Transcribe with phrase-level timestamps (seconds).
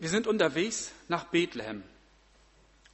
[0.00, 1.82] Wir sind unterwegs nach Bethlehem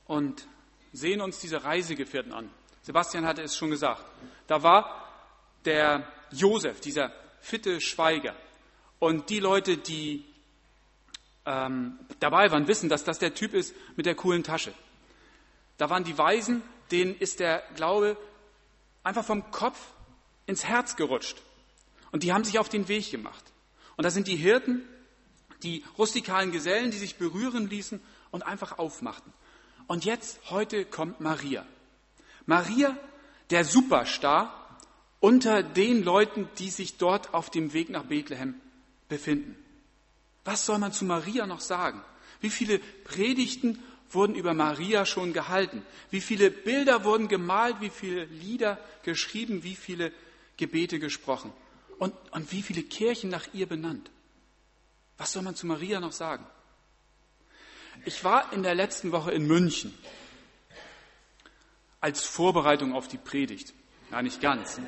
[0.06, 0.46] und
[0.92, 2.50] sehen uns diese Reisegefährten an.
[2.82, 4.04] Sebastian hatte es schon gesagt.
[4.48, 5.08] Da war
[5.64, 8.34] der Josef, dieser fitte Schweiger.
[8.98, 10.24] Und die Leute, die
[11.44, 14.74] ähm, dabei waren, wissen, dass das der Typ ist mit der coolen Tasche.
[15.78, 16.60] Da waren die Weisen,
[16.90, 18.16] denen ist der Glaube
[19.04, 19.78] einfach vom Kopf
[20.46, 21.40] ins Herz gerutscht.
[22.10, 23.44] Und die haben sich auf den Weg gemacht.
[23.96, 24.82] Und da sind die Hirten,
[25.62, 28.00] die rustikalen Gesellen, die sich berühren ließen
[28.30, 29.32] und einfach aufmachten.
[29.86, 31.64] Und jetzt, heute kommt Maria.
[32.46, 32.96] Maria,
[33.50, 34.78] der Superstar
[35.20, 38.54] unter den Leuten, die sich dort auf dem Weg nach Bethlehem
[39.08, 39.56] befinden.
[40.44, 42.02] Was soll man zu Maria noch sagen?
[42.40, 45.82] Wie viele Predigten wurden über Maria schon gehalten?
[46.10, 47.80] Wie viele Bilder wurden gemalt?
[47.80, 49.64] Wie viele Lieder geschrieben?
[49.64, 50.12] Wie viele
[50.56, 51.52] Gebete gesprochen?
[51.98, 54.10] Und, und wie viele Kirchen nach ihr benannt?
[55.18, 56.46] Was soll man zu Maria noch sagen?
[58.04, 59.96] Ich war in der letzten Woche in München
[62.00, 63.74] als Vorbereitung auf die Predigt.
[64.10, 64.78] Ja, nicht ganz.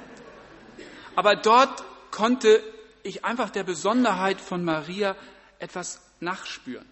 [1.17, 2.63] Aber dort konnte
[3.03, 5.17] ich einfach der Besonderheit von Maria
[5.59, 6.87] etwas nachspüren.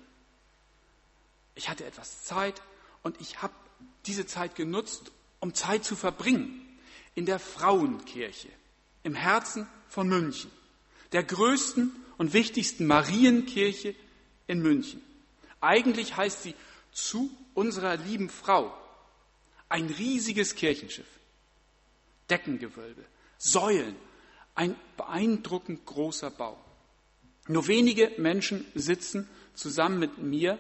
[1.55, 2.61] Ich hatte etwas Zeit
[3.03, 3.55] und ich habe
[4.07, 6.79] diese Zeit genutzt, um Zeit zu verbringen
[7.15, 8.49] in der Frauenkirche
[9.03, 10.51] im Herzen von München,
[11.13, 13.95] der größten und wichtigsten Marienkirche
[14.47, 15.03] in München.
[15.61, 16.55] Eigentlich heißt sie
[16.93, 18.77] zu unserer lieben Frau.
[19.69, 21.07] Ein riesiges Kirchenschiff,
[22.31, 23.05] Deckengewölbe,
[23.39, 23.97] Säulen,
[24.55, 26.59] ein beeindruckend großer Bau.
[27.49, 30.59] Nur wenige Menschen sitzen zusammen mit mir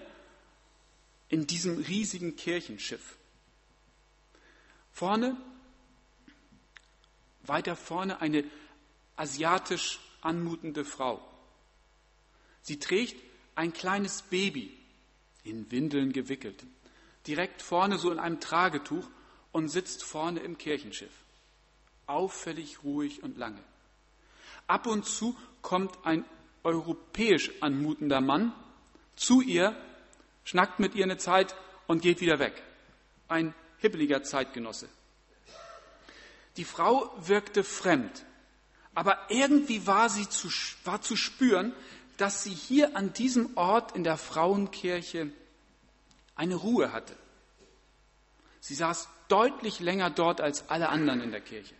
[1.28, 3.16] in diesem riesigen Kirchenschiff.
[4.92, 5.36] Vorne,
[7.42, 8.44] weiter vorne eine
[9.16, 11.20] asiatisch anmutende Frau.
[12.66, 13.22] Sie trägt
[13.54, 14.76] ein kleines Baby
[15.44, 16.64] in Windeln gewickelt,
[17.28, 19.08] direkt vorne so in einem Tragetuch
[19.52, 21.12] und sitzt vorne im Kirchenschiff.
[22.08, 23.62] Auffällig ruhig und lange.
[24.66, 26.24] Ab und zu kommt ein
[26.64, 28.52] europäisch anmutender Mann
[29.14, 29.76] zu ihr,
[30.42, 31.54] schnackt mit ihr eine Zeit
[31.86, 32.60] und geht wieder weg.
[33.28, 34.88] Ein hippeliger Zeitgenosse.
[36.56, 38.24] Die Frau wirkte fremd,
[38.92, 40.48] aber irgendwie war sie zu,
[40.82, 41.72] war zu spüren,
[42.16, 45.30] dass sie hier an diesem Ort in der Frauenkirche
[46.34, 47.16] eine Ruhe hatte.
[48.60, 51.74] Sie saß deutlich länger dort als alle anderen in der Kirche.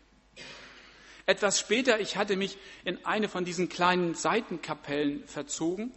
[1.27, 5.93] Etwas später, ich hatte mich in eine von diesen kleinen Seitenkapellen verzogen,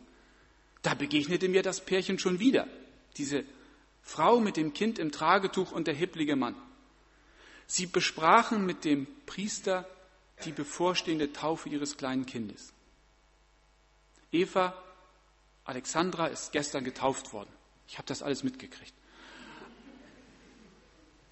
[0.82, 2.68] da begegnete mir das Pärchen schon wieder,
[3.18, 3.44] diese
[4.02, 6.56] Frau mit dem Kind im Tragetuch und der hipplige Mann.
[7.68, 9.88] Sie besprachen mit dem Priester
[10.46, 12.74] die bevorstehende Taufe ihres kleinen Kindes.
[14.31, 14.73] Eva
[15.66, 17.50] Alexandra ist gestern getauft worden.
[17.88, 18.94] Ich habe das alles mitgekriegt.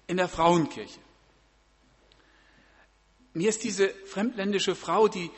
[0.06, 1.00] In der Frauenkirche.
[3.34, 5.30] Mir ist diese fremdländische Frau, die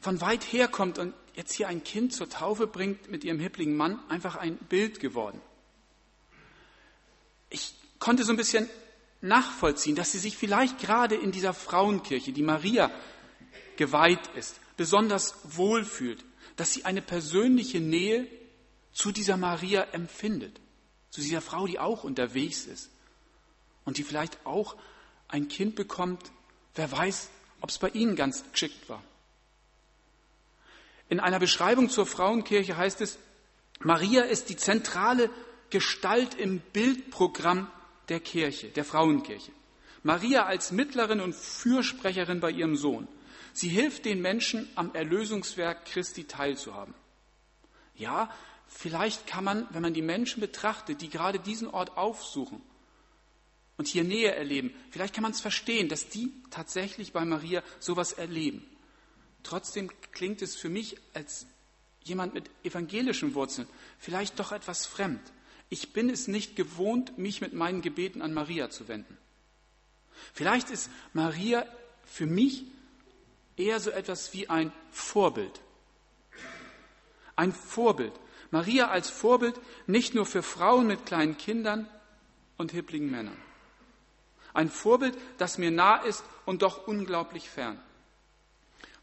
[0.00, 3.76] von weit her kommt und jetzt hier ein Kind zur Taufe bringt mit ihrem hippligen
[3.76, 5.40] Mann, einfach ein Bild geworden.
[7.50, 8.68] Ich konnte so ein bisschen
[9.20, 12.90] nachvollziehen, dass sie sich vielleicht gerade in dieser Frauenkirche, die Maria
[13.76, 16.24] geweiht ist, besonders wohlfühlt,
[16.56, 18.26] dass sie eine persönliche Nähe
[18.92, 20.60] zu dieser Maria empfindet,
[21.10, 22.90] zu dieser Frau, die auch unterwegs ist
[23.84, 24.76] und die vielleicht auch
[25.28, 26.32] ein Kind bekommt,
[26.74, 27.28] wer weiß,
[27.60, 29.02] ob es bei ihnen ganz geschickt war.
[31.08, 33.18] In einer Beschreibung zur Frauenkirche heißt es,
[33.80, 35.30] Maria ist die zentrale
[35.70, 37.70] Gestalt im Bildprogramm
[38.08, 39.52] der Kirche, der Frauenkirche.
[40.02, 43.08] Maria als Mittlerin und Fürsprecherin bei ihrem Sohn.
[43.56, 46.92] Sie hilft den Menschen, am Erlösungswerk Christi teilzuhaben.
[47.94, 48.30] Ja,
[48.68, 52.60] vielleicht kann man, wenn man die Menschen betrachtet, die gerade diesen Ort aufsuchen
[53.78, 58.12] und hier Nähe erleben, vielleicht kann man es verstehen, dass die tatsächlich bei Maria sowas
[58.12, 58.62] erleben.
[59.42, 61.46] Trotzdem klingt es für mich als
[62.04, 63.66] jemand mit evangelischen Wurzeln
[63.98, 65.22] vielleicht doch etwas fremd.
[65.70, 69.16] Ich bin es nicht gewohnt, mich mit meinen Gebeten an Maria zu wenden.
[70.34, 71.66] Vielleicht ist Maria
[72.04, 72.66] für mich
[73.56, 75.60] eher so etwas wie ein Vorbild.
[77.34, 78.12] Ein Vorbild.
[78.50, 81.88] Maria als Vorbild nicht nur für Frauen mit kleinen Kindern
[82.56, 83.36] und hippligen Männern.
[84.54, 87.80] Ein Vorbild, das mir nah ist und doch unglaublich fern.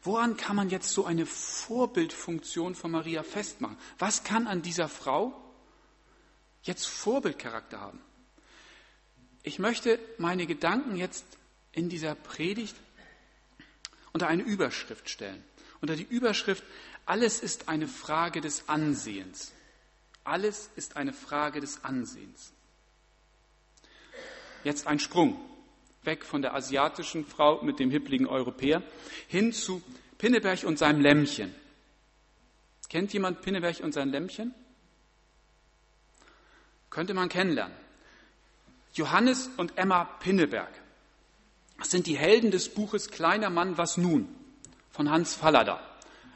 [0.02, 3.78] Woran kann man jetzt so eine Vorbildfunktion von Maria festmachen?
[3.98, 5.40] Was kann an dieser Frau
[6.64, 8.00] jetzt Vorbildcharakter haben.
[9.42, 11.24] Ich möchte meine Gedanken jetzt
[11.72, 12.74] in dieser Predigt
[14.14, 15.44] unter eine Überschrift stellen.
[15.80, 16.64] Unter die Überschrift,
[17.04, 19.52] alles ist eine Frage des Ansehens.
[20.22, 22.52] Alles ist eine Frage des Ansehens.
[24.62, 25.38] Jetzt ein Sprung
[26.04, 28.82] weg von der asiatischen Frau mit dem hippligen Europäer
[29.28, 29.82] hin zu
[30.16, 31.54] Pinneberg und seinem Lämmchen.
[32.88, 34.54] Kennt jemand Pinneberg und sein Lämmchen?
[36.88, 37.76] Könnte man kennenlernen.
[38.92, 40.83] Johannes und Emma Pinneberg.
[41.78, 44.28] Das sind die Helden des Buches Kleiner Mann, was nun?
[44.94, 45.80] von Hans Fallada.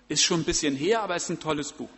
[0.09, 1.91] Ist schon ein bisschen her, aber es ist ein tolles Buch.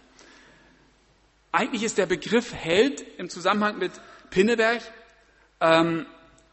[1.53, 3.93] Eigentlich ist der Begriff Held im Zusammenhang mit
[4.29, 4.83] Pinneberg
[5.61, 6.07] ähm,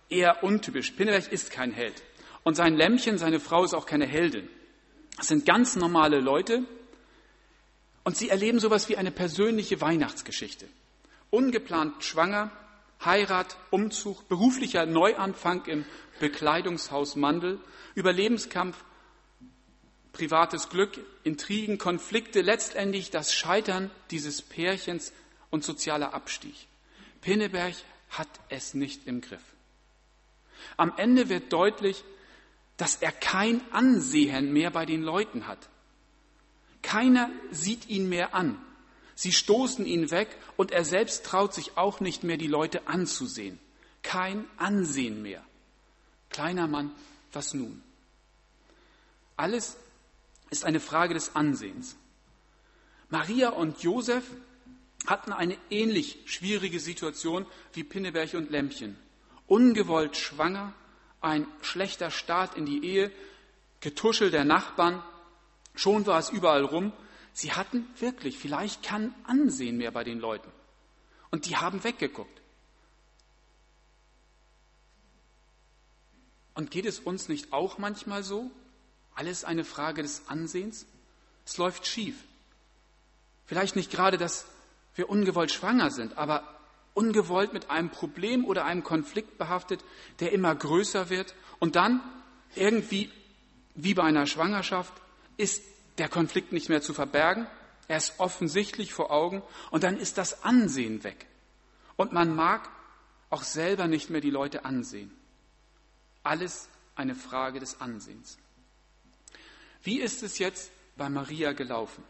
[0.10, 0.92] eher untypisch.
[0.92, 2.02] Pinneberg ist kein Held.
[2.44, 4.48] Und sein Lämmchen, seine Frau ist auch keine Heldin.
[5.18, 6.64] Das sind ganz normale Leute.
[8.06, 10.68] Und sie erleben sowas wie eine persönliche Weihnachtsgeschichte.
[11.32, 12.50] Ungeplant schwanger,
[13.04, 15.86] Heirat, Umzug, beruflicher Neuanfang im
[16.20, 17.60] Bekleidungshaus Mandel,
[17.96, 18.84] Überlebenskampf,
[20.14, 25.14] privates Glück, Intrigen, Konflikte, letztendlich das Scheitern dieses Pärchens
[25.52, 26.56] und sozialer Abstieg.
[27.22, 27.76] Pinneberg
[28.10, 29.44] hat es nicht im Griff.
[30.76, 32.04] Am Ende wird deutlich,
[32.78, 35.70] dass er kein Ansehen mehr bei den Leuten hat.
[36.82, 38.60] Keiner sieht ihn mehr an.
[39.18, 43.58] Sie stoßen ihn weg und er selbst traut sich auch nicht mehr, die Leute anzusehen.
[44.04, 45.44] Kein Ansehen mehr.
[46.30, 46.92] Kleiner Mann,
[47.34, 47.82] was nun?
[49.36, 49.76] Alles
[50.52, 51.96] ist eine Frage des Ansehens.
[53.10, 54.24] Maria und Josef
[55.08, 59.00] hatten eine ähnlich schwierige Situation wie Pinneberg und Lämpchen.
[59.48, 60.74] Ungewollt schwanger,
[61.22, 63.12] ein schlechter Start in die Ehe,
[63.80, 65.02] Getuschel der Nachbarn,
[65.74, 66.94] schon war es überall rum
[67.38, 70.52] Sie hatten wirklich vielleicht kein Ansehen mehr bei den Leuten.
[71.30, 72.42] Und die haben weggeguckt.
[76.56, 78.50] Und geht es uns nicht auch manchmal so?
[79.14, 80.88] Alles eine Frage des Ansehens?
[81.46, 82.16] Es läuft schief.
[83.46, 84.48] Vielleicht nicht gerade, dass
[84.96, 86.60] wir ungewollt schwanger sind, aber
[86.96, 89.84] ungewollt mit einem Problem oder einem Konflikt behaftet,
[90.22, 91.36] der immer größer wird.
[91.60, 92.02] Und dann
[92.56, 93.12] irgendwie,
[93.76, 94.94] wie bei einer Schwangerschaft,
[95.38, 95.62] ist
[95.98, 97.48] der Konflikt nicht mehr zu verbergen.
[97.88, 99.42] Er ist offensichtlich vor Augen
[99.72, 101.26] und dann ist das Ansehen weg.
[101.96, 102.70] Und man mag
[103.30, 105.12] auch selber nicht mehr die Leute ansehen.
[106.24, 108.38] Alles eine Frage des Ansehens.
[109.84, 112.04] Wie ist es jetzt bei Maria gelaufen?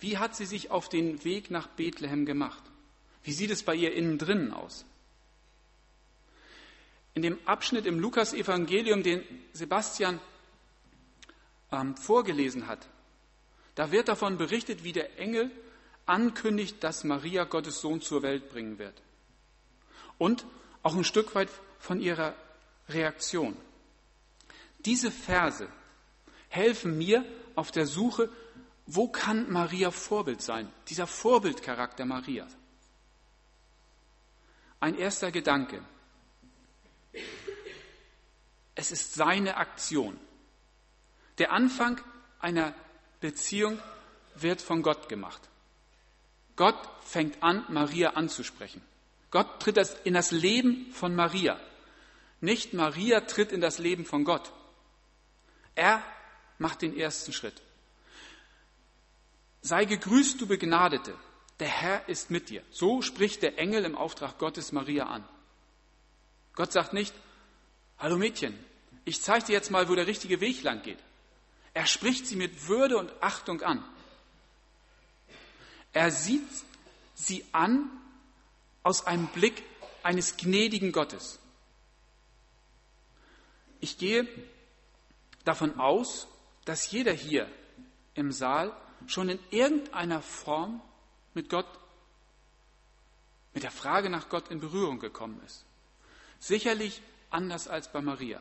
[0.00, 2.62] Wie hat sie sich auf den Weg nach Bethlehem gemacht?
[3.22, 4.84] Wie sieht es bei ihr innen drinnen aus?
[7.14, 9.22] In dem Abschnitt im Lukas-Evangelium, den
[9.52, 10.20] Sebastian
[11.80, 12.88] ähm, vorgelesen hat,
[13.74, 15.50] da wird davon berichtet, wie der Engel
[16.06, 19.02] ankündigt, dass Maria Gottes Sohn zur Welt bringen wird.
[20.18, 20.46] Und
[20.82, 21.48] auch ein Stück weit
[21.78, 22.34] von ihrer
[22.88, 23.56] Reaktion.
[24.84, 25.66] Diese Verse
[26.48, 27.24] helfen mir
[27.54, 28.28] auf der Suche,
[28.86, 30.70] wo kann Maria Vorbild sein?
[30.88, 32.46] Dieser Vorbildcharakter Maria.
[34.78, 35.82] Ein erster Gedanke.
[38.74, 40.18] Es ist seine Aktion.
[41.38, 42.00] Der Anfang
[42.40, 42.74] einer
[43.20, 43.78] Beziehung
[44.36, 45.40] wird von Gott gemacht.
[46.56, 48.80] Gott fängt an, Maria anzusprechen.
[49.30, 51.58] Gott tritt in das Leben von Maria.
[52.40, 54.52] Nicht Maria tritt in das Leben von Gott.
[55.74, 56.02] Er
[56.58, 57.60] macht den ersten Schritt.
[59.62, 61.16] Sei gegrüßt, du Begnadete.
[61.58, 62.62] Der Herr ist mit dir.
[62.70, 65.24] So spricht der Engel im Auftrag Gottes Maria an.
[66.54, 67.14] Gott sagt nicht,
[67.98, 68.56] hallo Mädchen,
[69.04, 70.98] ich zeige dir jetzt mal, wo der richtige Weg lang geht.
[71.74, 73.84] Er spricht sie mit Würde und Achtung an.
[75.92, 76.48] Er sieht
[77.14, 77.90] sie an
[78.82, 79.62] aus einem Blick
[80.02, 81.38] eines gnädigen Gottes.
[83.80, 84.26] Ich gehe
[85.44, 86.28] davon aus,
[86.64, 87.50] dass jeder hier
[88.14, 88.74] im Saal
[89.06, 90.80] schon in irgendeiner Form
[91.34, 91.66] mit Gott,
[93.52, 95.64] mit der Frage nach Gott in Berührung gekommen ist.
[96.38, 98.40] Sicherlich anders als bei Maria.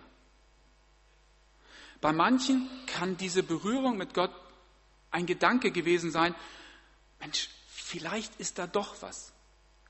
[2.04, 4.36] Bei manchen kann diese Berührung mit Gott
[5.10, 6.36] ein Gedanke gewesen sein,
[7.22, 9.32] Mensch, vielleicht ist da doch was,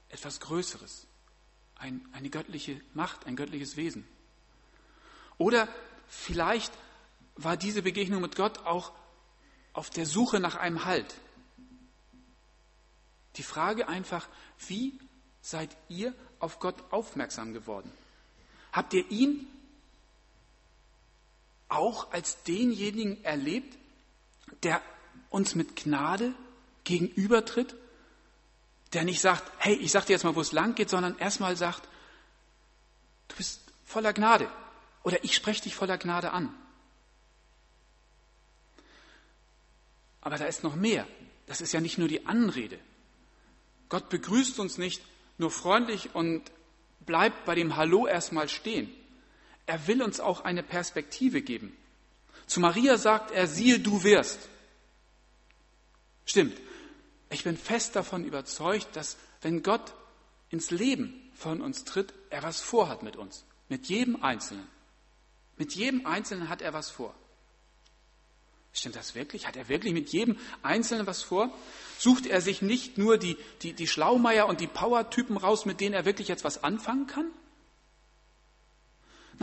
[0.09, 1.07] etwas Größeres,
[1.73, 4.07] ein, eine göttliche Macht, ein göttliches Wesen.
[5.39, 5.67] Oder
[6.07, 6.71] vielleicht
[7.35, 8.91] war diese Begegnung mit Gott auch
[9.73, 11.15] auf der Suche nach einem Halt.
[13.37, 14.27] Die Frage einfach,
[14.67, 14.99] wie
[15.41, 17.91] seid ihr auf Gott aufmerksam geworden?
[18.71, 19.47] Habt ihr ihn
[21.73, 23.77] auch als denjenigen erlebt,
[24.63, 24.81] der
[25.29, 26.33] uns mit Gnade
[26.83, 27.75] gegenübertritt,
[28.93, 31.55] der nicht sagt, hey, ich sag dir jetzt mal, wo es lang geht, sondern erstmal
[31.55, 31.87] sagt,
[33.27, 34.49] du bist voller Gnade
[35.03, 36.53] oder ich spreche dich voller Gnade an.
[40.21, 41.07] Aber da ist noch mehr.
[41.47, 42.79] Das ist ja nicht nur die Anrede.
[43.89, 45.01] Gott begrüßt uns nicht
[45.37, 46.43] nur freundlich und
[47.01, 48.89] bleibt bei dem Hallo erstmal stehen.
[49.65, 51.75] Er will uns auch eine Perspektive geben.
[52.47, 54.39] Zu Maria sagt er, siehe, du wirst.
[56.25, 56.57] Stimmt.
[57.29, 59.93] Ich bin fest davon überzeugt, dass wenn Gott
[60.49, 63.45] ins Leben von uns tritt, er was vorhat mit uns.
[63.69, 64.67] Mit jedem Einzelnen.
[65.57, 67.15] Mit jedem Einzelnen hat er was vor.
[68.73, 69.47] Stimmt das wirklich?
[69.47, 71.53] Hat er wirklich mit jedem Einzelnen was vor?
[71.99, 75.93] Sucht er sich nicht nur die, die, die Schlaumeier und die Power-Typen raus, mit denen
[75.93, 77.27] er wirklich jetzt was anfangen kann?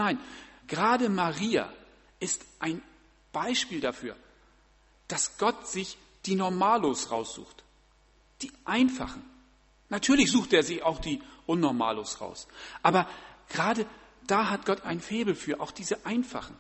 [0.00, 0.18] Nein,
[0.66, 1.70] gerade Maria
[2.20, 2.80] ist ein
[3.32, 4.16] Beispiel dafür,
[5.08, 7.62] dass Gott sich die Normalos raussucht.
[8.40, 9.22] Die einfachen.
[9.90, 12.48] Natürlich sucht er sich auch die Unnormalos raus.
[12.82, 13.06] Aber
[13.50, 13.84] gerade
[14.26, 16.56] da hat Gott ein Febel für, auch diese einfachen,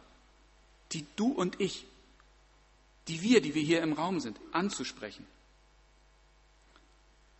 [0.92, 1.86] die du und ich
[3.08, 5.26] die wir, die wir hier im Raum sind, anzusprechen.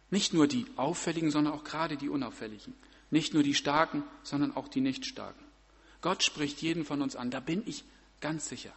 [0.08, 2.74] Nicht nur die Auffälligen, sondern auch gerade die Unauffälligen.
[3.10, 5.49] Nicht nur die Starken, sondern auch die Nichtstarken.
[6.00, 7.84] Gott spricht jeden von uns an, da bin ich
[8.20, 8.72] ganz sicher.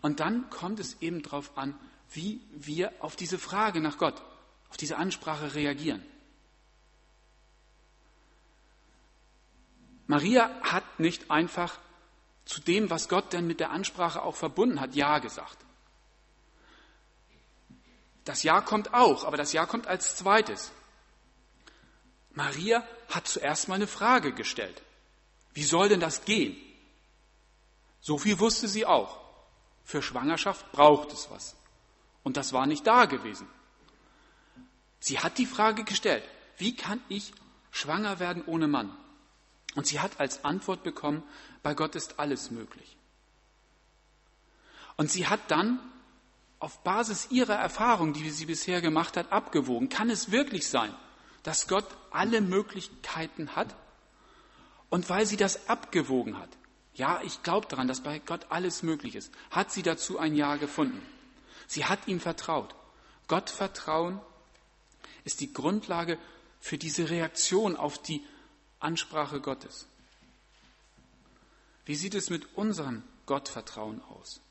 [0.00, 1.78] Und dann kommt es eben darauf an,
[2.10, 4.20] wie wir auf diese Frage nach Gott,
[4.70, 6.02] auf diese Ansprache reagieren.
[10.06, 11.78] Maria hat nicht einfach
[12.44, 15.58] zu dem, was Gott denn mit der Ansprache auch verbunden hat, Ja gesagt.
[18.24, 20.72] Das Ja kommt auch, aber das Ja kommt als zweites.
[22.34, 24.82] Maria hat zuerst mal eine Frage gestellt.
[25.54, 26.56] Wie soll denn das gehen?
[28.00, 29.20] So viel wusste sie auch.
[29.84, 31.56] Für Schwangerschaft braucht es was.
[32.22, 33.46] Und das war nicht da gewesen.
[35.00, 36.24] Sie hat die Frage gestellt,
[36.56, 37.32] wie kann ich
[37.70, 38.96] schwanger werden ohne Mann?
[39.74, 41.22] Und sie hat als Antwort bekommen,
[41.62, 42.96] bei Gott ist alles möglich.
[44.96, 45.80] Und sie hat dann
[46.58, 49.88] auf Basis ihrer Erfahrung, die sie bisher gemacht hat, abgewogen.
[49.88, 50.94] Kann es wirklich sein,
[51.42, 53.74] dass Gott alle Möglichkeiten hat?
[54.92, 56.50] Und weil sie das abgewogen hat,
[56.92, 60.56] ja, ich glaube daran, dass bei Gott alles möglich ist, hat sie dazu ein Ja
[60.56, 61.00] gefunden.
[61.66, 62.74] Sie hat ihm vertraut.
[63.26, 64.20] Gott vertrauen
[65.24, 66.18] ist die Grundlage
[66.60, 68.22] für diese Reaktion auf die
[68.80, 69.86] Ansprache Gottes.
[71.86, 74.42] Wie sieht es mit unserem Gottvertrauen aus?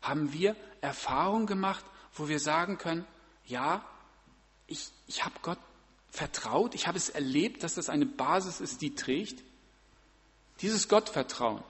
[0.00, 3.04] Haben wir Erfahrungen gemacht, wo wir sagen können,
[3.44, 3.84] ja,
[4.66, 5.58] ich, ich habe Gott
[6.12, 9.42] vertraut, ich habe es erlebt, dass das eine Basis ist, die trägt?
[10.60, 11.64] Dieses Gottvertrauen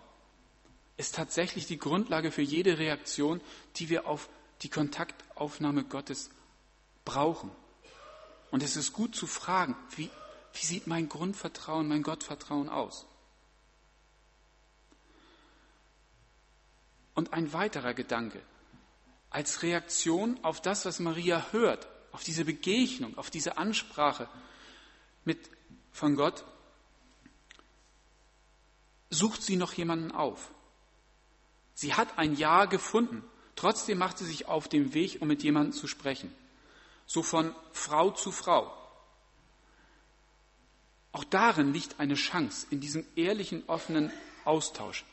[0.96, 3.40] ist tatsächlich die Grundlage für jede Reaktion,
[3.76, 4.28] die wir auf
[4.62, 6.28] die Kontaktaufnahme Gottes
[7.04, 7.52] brauchen.
[8.50, 10.11] Und es ist gut zu fragen, wie,
[10.52, 13.06] wie sieht mein Grundvertrauen, mein Gottvertrauen aus?
[17.14, 18.42] Und ein weiterer Gedanke.
[19.30, 24.28] Als Reaktion auf das, was Maria hört, auf diese Begegnung, auf diese Ansprache
[25.25, 25.38] mit,
[25.90, 26.45] von Gott,
[29.11, 30.50] sucht sie noch jemanden auf.
[31.75, 33.25] Sie hat ein Ja gefunden.
[33.57, 36.35] Trotzdem macht sie sich auf den Weg, um mit jemandem zu sprechen.
[37.07, 38.76] So von Frau zu Frau.
[41.12, 44.11] Auch darin liegt eine Chance, in diesem ehrlichen, offenen
[44.45, 45.04] Austausch.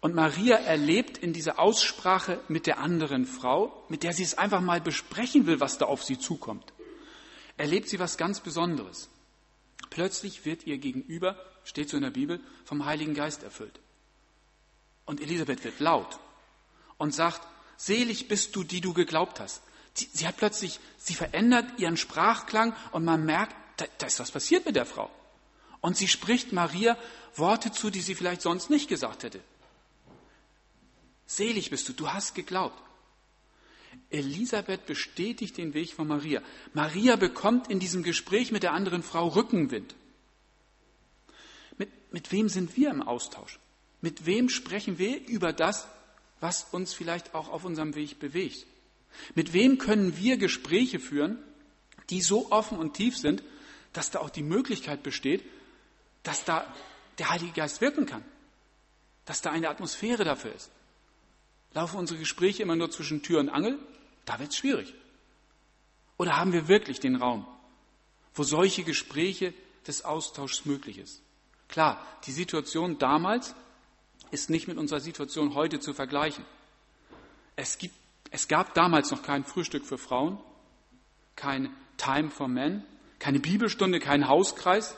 [0.00, 4.60] Und Maria erlebt in dieser Aussprache mit der anderen Frau, mit der sie es einfach
[4.60, 6.72] mal besprechen will, was da auf sie zukommt,
[7.56, 9.08] erlebt sie was ganz Besonderes.
[9.90, 13.80] Plötzlich wird ihr gegenüber, steht so in der Bibel, vom Heiligen Geist erfüllt.
[15.04, 16.20] Und Elisabeth wird laut
[16.98, 17.40] und sagt,
[17.76, 19.62] selig bist du, die du geglaubt hast.
[19.94, 24.30] Sie, sie hat plötzlich, sie verändert ihren Sprachklang und man merkt, da, da ist was
[24.30, 25.10] passiert mit der Frau.
[25.80, 26.96] Und sie spricht Maria
[27.34, 29.40] Worte zu, die sie vielleicht sonst nicht gesagt hätte.
[31.28, 32.82] Selig bist du, du hast geglaubt.
[34.08, 36.42] Elisabeth bestätigt den Weg von Maria.
[36.72, 39.94] Maria bekommt in diesem Gespräch mit der anderen Frau Rückenwind.
[41.76, 43.58] Mit, mit wem sind wir im Austausch?
[44.00, 45.86] Mit wem sprechen wir über das,
[46.40, 48.66] was uns vielleicht auch auf unserem Weg bewegt?
[49.34, 51.38] Mit wem können wir Gespräche führen,
[52.08, 53.42] die so offen und tief sind,
[53.92, 55.44] dass da auch die Möglichkeit besteht,
[56.22, 56.74] dass da
[57.18, 58.24] der Heilige Geist wirken kann,
[59.26, 60.70] dass da eine Atmosphäre dafür ist.
[61.78, 63.78] Laufen unsere Gespräche immer nur zwischen Tür und Angel?
[64.24, 64.92] Da wird es schwierig.
[66.16, 67.46] Oder haben wir wirklich den Raum,
[68.34, 69.54] wo solche Gespräche
[69.86, 71.22] des Austauschs möglich ist?
[71.68, 73.54] Klar, die Situation damals
[74.32, 76.44] ist nicht mit unserer Situation heute zu vergleichen.
[77.54, 77.94] Es, gibt,
[78.32, 80.40] es gab damals noch kein Frühstück für Frauen,
[81.36, 82.82] kein Time for Men,
[83.20, 84.96] keine Bibelstunde, kein Hauskreis.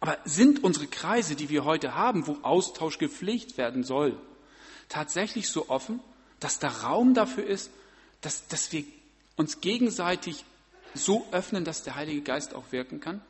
[0.00, 4.20] Aber sind unsere Kreise, die wir heute haben, wo Austausch gepflegt werden soll,
[4.88, 6.00] tatsächlich so offen,
[6.40, 7.70] dass da Raum dafür ist,
[8.20, 8.84] dass, dass wir
[9.36, 10.44] uns gegenseitig
[10.94, 13.20] so öffnen, dass der Heilige Geist auch wirken kann?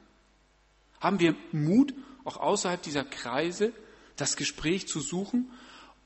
[1.00, 1.94] Haben wir Mut,
[2.25, 3.73] auch außerhalb dieser Kreise
[4.16, 5.50] das Gespräch zu suchen,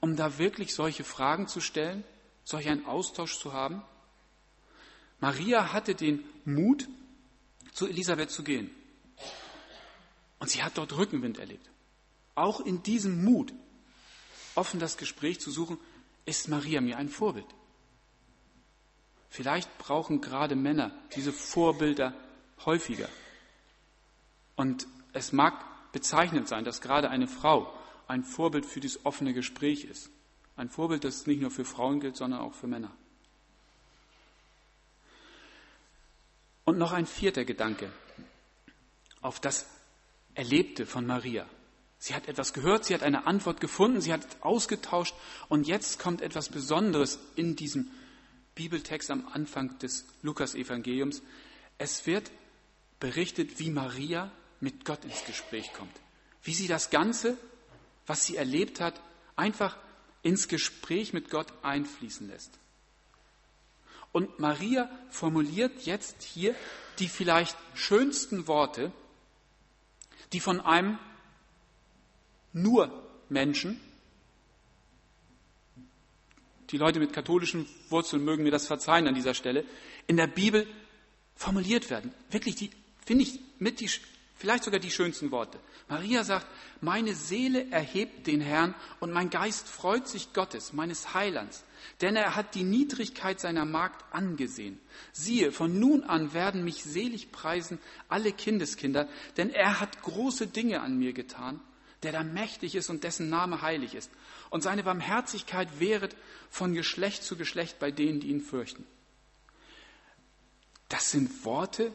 [0.00, 2.04] um da wirklich solche Fragen zu stellen,
[2.44, 3.82] solch einen Austausch zu haben?
[5.20, 6.88] Maria hatte den Mut,
[7.72, 8.70] zu Elisabeth zu gehen.
[10.38, 11.68] Und sie hat dort Rückenwind erlebt.
[12.34, 13.52] Auch in diesem Mut,
[14.58, 15.78] offen das Gespräch zu suchen,
[16.26, 17.46] ist Maria mir ein Vorbild.
[19.30, 22.12] Vielleicht brauchen gerade Männer diese Vorbilder
[22.66, 23.08] häufiger.
[24.56, 27.72] Und es mag bezeichnend sein, dass gerade eine Frau
[28.08, 30.10] ein Vorbild für dieses offene Gespräch ist.
[30.56, 32.90] Ein Vorbild, das nicht nur für Frauen gilt, sondern auch für Männer.
[36.64, 37.92] Und noch ein vierter Gedanke
[39.20, 39.66] auf das
[40.34, 41.46] Erlebte von Maria.
[41.98, 45.14] Sie hat etwas gehört, sie hat eine Antwort gefunden, sie hat ausgetauscht
[45.48, 47.90] und jetzt kommt etwas Besonderes in diesem
[48.54, 51.22] Bibeltext am Anfang des Lukas-Evangeliums.
[51.76, 52.30] Es wird
[53.00, 55.94] berichtet, wie Maria mit Gott ins Gespräch kommt.
[56.42, 57.36] Wie sie das Ganze,
[58.06, 59.00] was sie erlebt hat,
[59.36, 59.76] einfach
[60.22, 62.58] ins Gespräch mit Gott einfließen lässt.
[64.12, 66.54] Und Maria formuliert jetzt hier
[66.98, 68.92] die vielleicht schönsten Worte,
[70.32, 70.98] die von einem
[72.62, 72.90] nur
[73.28, 73.80] Menschen,
[76.70, 79.64] die Leute mit katholischen Wurzeln mögen mir das verzeihen an dieser Stelle,
[80.06, 80.66] in der Bibel
[81.34, 82.12] formuliert werden.
[82.30, 82.70] Wirklich, die
[83.04, 83.88] finde ich mit die
[84.38, 85.58] Vielleicht sogar die schönsten Worte.
[85.88, 86.46] Maria sagt,
[86.80, 91.64] meine Seele erhebt den Herrn und mein Geist freut sich Gottes, meines Heilands,
[92.02, 94.78] denn er hat die Niedrigkeit seiner Magd angesehen.
[95.12, 100.82] Siehe, von nun an werden mich selig preisen alle Kindeskinder, denn er hat große Dinge
[100.82, 101.60] an mir getan,
[102.02, 104.10] der da mächtig ist und dessen Name heilig ist.
[104.50, 106.16] Und seine Barmherzigkeit währet
[106.50, 108.86] von Geschlecht zu Geschlecht bei denen, die ihn fürchten.
[110.88, 111.92] Das sind Worte,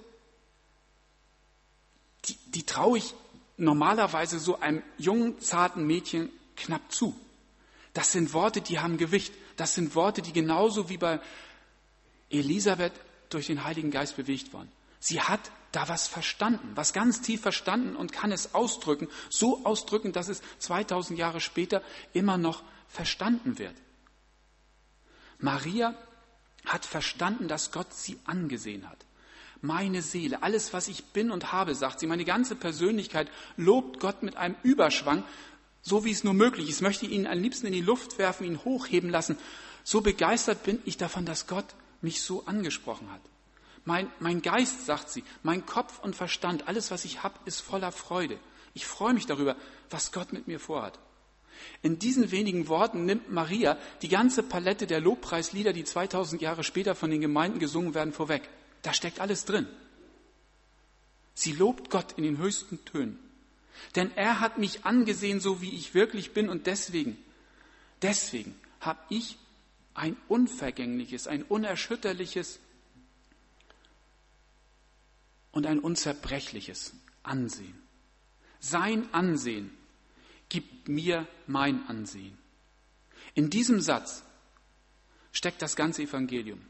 [2.25, 3.13] die, die traue ich
[3.57, 7.15] normalerweise so einem jungen, zarten Mädchen knapp zu.
[7.93, 9.33] Das sind Worte, die haben Gewicht.
[9.55, 11.19] Das sind Worte, die genauso wie bei
[12.29, 12.93] Elisabeth
[13.29, 14.71] durch den Heiligen Geist bewegt waren.
[14.99, 20.13] Sie hat da was verstanden, was ganz tief verstanden und kann es ausdrücken, so ausdrücken,
[20.13, 21.81] dass es 2000 Jahre später
[22.13, 23.75] immer noch verstanden wird.
[25.39, 25.93] Maria
[26.65, 29.03] hat verstanden, dass Gott sie angesehen hat
[29.63, 34.21] meine Seele, alles, was ich bin und habe, sagt sie, meine ganze Persönlichkeit lobt Gott
[34.21, 35.23] mit einem Überschwang,
[35.81, 36.77] so wie es nur möglich ist.
[36.77, 39.37] Ich möchte ihn am liebsten in die Luft werfen, ihn hochheben lassen.
[39.85, 41.65] So begeistert bin ich davon, dass Gott
[42.01, 43.21] mich so angesprochen hat.
[43.85, 47.91] Mein, mein Geist, sagt sie, mein Kopf und Verstand, alles, was ich habe, ist voller
[47.91, 48.39] Freude.
[48.73, 49.55] Ich freue mich darüber,
[49.89, 50.99] was Gott mit mir vorhat.
[51.81, 56.95] In diesen wenigen Worten nimmt Maria die ganze Palette der Lobpreislieder, die 2000 Jahre später
[56.95, 58.49] von den Gemeinden gesungen werden, vorweg.
[58.81, 59.67] Da steckt alles drin.
[61.33, 63.19] Sie lobt Gott in den höchsten Tönen.
[63.95, 67.17] Denn er hat mich angesehen, so wie ich wirklich bin und deswegen,
[68.01, 69.37] deswegen habe ich
[69.93, 72.59] ein unvergängliches, ein unerschütterliches
[75.53, 77.81] und ein unzerbrechliches Ansehen.
[78.59, 79.71] Sein Ansehen
[80.49, 82.37] gibt mir mein Ansehen.
[83.33, 84.23] In diesem Satz
[85.31, 86.61] steckt das ganze Evangelium.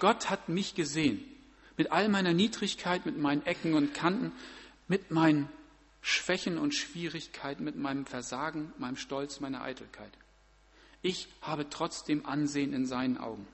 [0.00, 1.22] Gott hat mich gesehen,
[1.76, 4.32] mit all meiner Niedrigkeit, mit meinen Ecken und Kanten,
[4.86, 5.48] mit meinen
[6.00, 10.12] Schwächen und Schwierigkeiten, mit meinem Versagen, meinem Stolz, meiner Eitelkeit.
[11.02, 13.46] Ich habe trotzdem Ansehen in seinen Augen.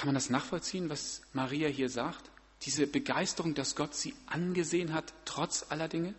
[0.00, 2.30] Kann man das nachvollziehen, was Maria hier sagt?
[2.62, 6.14] Diese Begeisterung, dass Gott sie angesehen hat, trotz aller Dinge?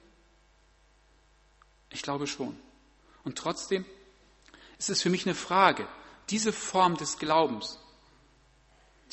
[1.90, 2.56] Ich glaube schon.
[3.24, 3.84] Und trotzdem
[4.78, 5.88] ist es für mich eine Frage,
[6.30, 7.80] diese Form des Glaubens,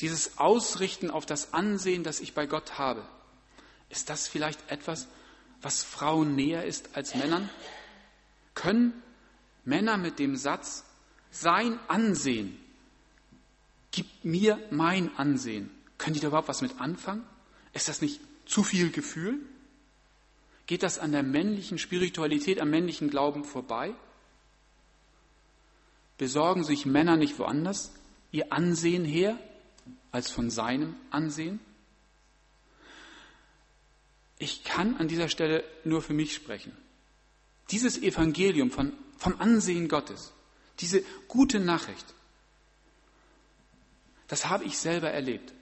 [0.01, 3.03] dieses Ausrichten auf das Ansehen, das ich bei Gott habe,
[3.89, 5.07] ist das vielleicht etwas,
[5.63, 7.49] was Frauen näher ist als Männern?
[8.53, 8.93] Können
[9.65, 10.83] Männer mit dem Satz,
[11.31, 12.55] sein Ansehen
[13.91, 17.23] gibt mir mein Ansehen, können die da überhaupt was mit anfangen?
[17.73, 19.39] Ist das nicht zu viel Gefühl?
[20.65, 23.93] Geht das an der männlichen Spiritualität, am männlichen Glauben vorbei?
[26.17, 27.91] Besorgen sich Männer nicht woanders
[28.31, 29.39] ihr Ansehen her
[30.11, 31.59] als von seinem Ansehen?
[34.37, 36.71] Ich kann an dieser Stelle nur für mich sprechen.
[37.71, 40.33] Dieses Evangelium von, vom Ansehen Gottes,
[40.79, 42.13] diese gute Nachricht,
[44.29, 45.53] das habe ich selber erlebt.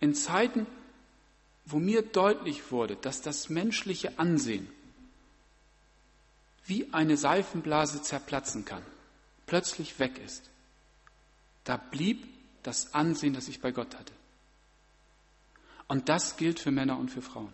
[0.00, 0.66] In Zeiten,
[1.66, 4.68] wo mir deutlich wurde, dass das menschliche Ansehen
[6.66, 8.82] wie eine Seifenblase zerplatzen kann
[9.46, 10.50] plötzlich weg ist.
[11.64, 12.26] da blieb
[12.62, 14.12] das Ansehen, das ich bei Gott hatte.
[15.86, 17.52] Und das gilt für Männer und für Frauen.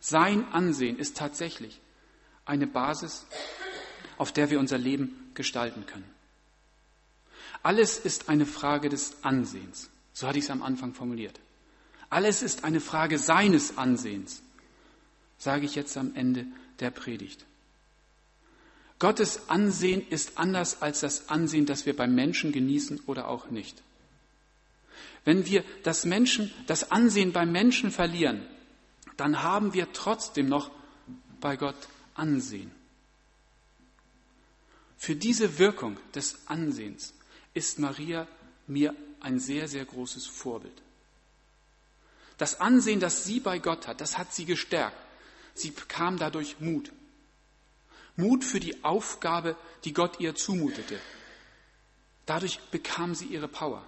[0.00, 1.80] Sein Ansehen ist tatsächlich
[2.46, 3.26] eine Basis,
[4.16, 6.10] auf der wir unser Leben gestalten können.
[7.62, 9.90] Alles ist eine Frage des Ansehens.
[10.12, 11.38] So hatte ich es am Anfang formuliert.
[12.08, 14.42] Alles ist eine Frage seines Ansehens,
[15.38, 16.46] sage ich jetzt am Ende
[16.80, 17.46] der Predigt.
[18.98, 23.82] Gottes Ansehen ist anders als das Ansehen, das wir beim Menschen genießen oder auch nicht.
[25.24, 28.46] Wenn wir das, Menschen, das Ansehen beim Menschen verlieren,
[29.16, 30.70] dann haben wir trotzdem noch
[31.40, 31.76] bei Gott
[32.14, 32.70] Ansehen.
[34.98, 37.14] Für diese Wirkung des Ansehens
[37.54, 38.26] ist Maria
[38.66, 40.82] mir ein sehr, sehr großes Vorbild.
[42.38, 44.96] Das Ansehen, das sie bei Gott hat, das hat sie gestärkt.
[45.54, 46.90] Sie bekam dadurch Mut.
[48.16, 50.98] Mut für die Aufgabe, die Gott ihr zumutete.
[52.26, 53.84] Dadurch bekam sie ihre Power.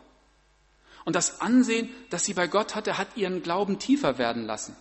[1.04, 4.76] Und das Ansehen, das sie bei Gott hatte, hat ihren Glauben tiefer werden lassen.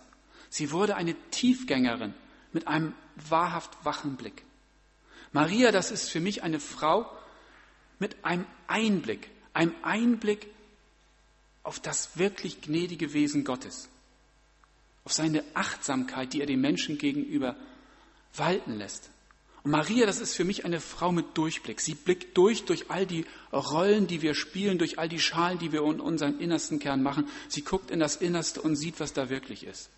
[0.50, 2.14] Sie wurde eine Tiefgängerin
[2.52, 4.44] mit einem wahrhaft wachen Blick.
[5.32, 7.10] Maria, das ist für mich eine Frau
[8.02, 10.48] mit einem Einblick, einem Einblick
[11.62, 13.88] auf das wirklich gnädige Wesen Gottes,
[15.04, 17.54] auf seine Achtsamkeit, die er den Menschen gegenüber
[18.34, 19.10] walten lässt.
[19.62, 21.80] Und Maria, das ist für mich eine Frau mit Durchblick.
[21.80, 25.70] Sie blickt durch, durch all die Rollen, die wir spielen, durch all die Schalen, die
[25.70, 27.28] wir in unserem innersten Kern machen.
[27.48, 29.90] Sie guckt in das Innerste und sieht, was da wirklich ist.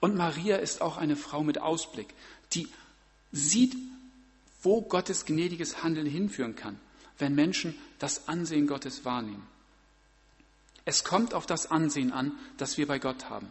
[0.00, 2.08] Und Maria ist auch eine Frau mit Ausblick,
[2.52, 2.68] die
[3.32, 3.74] sieht,
[4.62, 6.78] wo Gottes gnädiges Handeln hinführen kann,
[7.18, 9.46] wenn Menschen das Ansehen Gottes wahrnehmen.
[10.84, 13.50] Es kommt auf das Ansehen an, das wir bei Gott haben.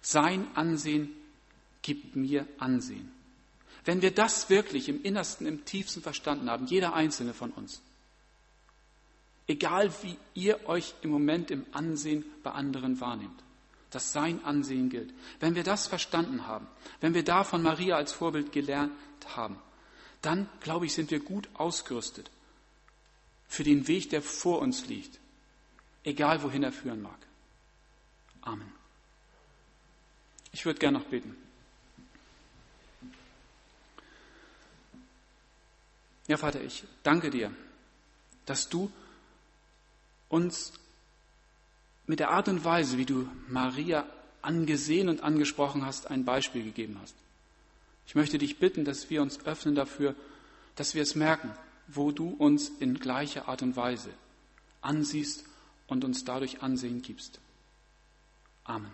[0.00, 1.10] Sein Ansehen
[1.82, 3.12] gibt mir Ansehen.
[3.84, 7.82] Wenn wir das wirklich im Innersten, im tiefsten verstanden haben, jeder einzelne von uns,
[9.46, 13.42] egal wie ihr euch im Moment im Ansehen bei anderen wahrnehmt,
[13.90, 15.12] dass sein Ansehen gilt.
[15.38, 16.66] Wenn wir das verstanden haben,
[17.00, 18.92] wenn wir da von Maria als Vorbild gelernt
[19.36, 19.56] haben,
[20.22, 22.30] dann, glaube ich, sind wir gut ausgerüstet
[23.48, 25.18] für den Weg, der vor uns liegt,
[26.04, 27.18] egal wohin er führen mag.
[28.42, 28.72] Amen.
[30.52, 31.36] Ich würde gerne noch beten.
[36.28, 37.52] Ja, Vater, ich danke dir,
[38.46, 38.90] dass du
[40.28, 40.72] uns
[42.06, 44.06] mit der Art und Weise, wie du Maria
[44.42, 47.14] angesehen und angesprochen hast, ein Beispiel gegeben hast.
[48.06, 50.14] Ich möchte dich bitten, dass wir uns öffnen dafür,
[50.76, 51.50] dass wir es merken,
[51.88, 54.10] wo du uns in gleicher Art und Weise
[54.80, 55.44] ansiehst
[55.86, 57.40] und uns dadurch Ansehen gibst.
[58.64, 58.92] Amen.